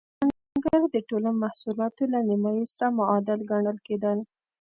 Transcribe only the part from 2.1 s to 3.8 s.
له نییمایي سره معادل ګڼل